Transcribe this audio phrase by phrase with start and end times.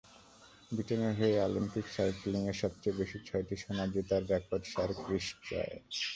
[0.71, 5.81] ব্রিটেনের হয়ে অলিম্পিক সাইক্লিংয়ে সবচেয়ে বেশি ছয়টি সোনা জেতার রেকর্ড স্যার ক্রিস হয়ের।